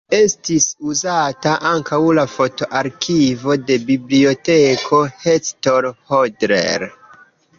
[0.17, 6.87] Estis uzita ankaŭ la foto-arkivo de Biblioteko Hector Hodler.